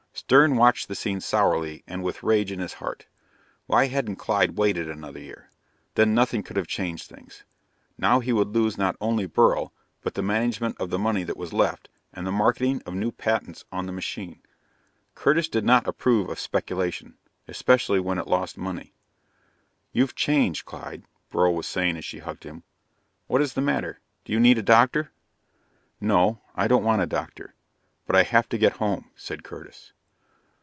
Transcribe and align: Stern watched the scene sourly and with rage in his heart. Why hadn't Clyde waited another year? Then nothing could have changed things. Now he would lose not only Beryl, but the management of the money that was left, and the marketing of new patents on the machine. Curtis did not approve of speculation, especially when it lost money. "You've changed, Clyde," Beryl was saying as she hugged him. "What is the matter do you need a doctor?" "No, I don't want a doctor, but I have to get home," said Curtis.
Stern 0.13 0.55
watched 0.55 0.87
the 0.87 0.95
scene 0.95 1.19
sourly 1.19 1.83
and 1.87 2.03
with 2.03 2.21
rage 2.21 2.51
in 2.51 2.59
his 2.59 2.73
heart. 2.75 3.07
Why 3.65 3.87
hadn't 3.87 4.17
Clyde 4.17 4.57
waited 4.57 4.89
another 4.89 5.19
year? 5.19 5.49
Then 5.95 6.13
nothing 6.13 6.43
could 6.43 6.57
have 6.57 6.67
changed 6.67 7.09
things. 7.09 7.43
Now 7.97 8.19
he 8.19 8.31
would 8.31 8.49
lose 8.49 8.77
not 8.77 8.95
only 9.01 9.25
Beryl, 9.25 9.73
but 10.01 10.13
the 10.13 10.21
management 10.21 10.77
of 10.79 10.89
the 10.89 10.99
money 10.99 11.23
that 11.23 11.37
was 11.37 11.53
left, 11.53 11.89
and 12.13 12.27
the 12.27 12.31
marketing 12.31 12.83
of 12.85 12.93
new 12.93 13.11
patents 13.11 13.65
on 13.71 13.87
the 13.87 13.91
machine. 13.91 14.41
Curtis 15.15 15.49
did 15.49 15.65
not 15.65 15.87
approve 15.87 16.29
of 16.29 16.39
speculation, 16.39 17.15
especially 17.47 17.99
when 17.99 18.17
it 18.17 18.27
lost 18.27 18.57
money. 18.57 18.93
"You've 19.91 20.15
changed, 20.15 20.65
Clyde," 20.65 21.03
Beryl 21.31 21.55
was 21.55 21.67
saying 21.67 21.97
as 21.97 22.05
she 22.05 22.19
hugged 22.19 22.43
him. 22.43 22.63
"What 23.27 23.41
is 23.41 23.53
the 23.53 23.61
matter 23.61 23.99
do 24.25 24.31
you 24.33 24.39
need 24.39 24.57
a 24.59 24.63
doctor?" 24.63 25.11
"No, 25.99 26.41
I 26.53 26.67
don't 26.67 26.83
want 26.85 27.01
a 27.01 27.07
doctor, 27.07 27.55
but 28.05 28.15
I 28.15 28.23
have 28.23 28.47
to 28.49 28.57
get 28.59 28.73
home," 28.73 29.09
said 29.15 29.43
Curtis. 29.43 29.93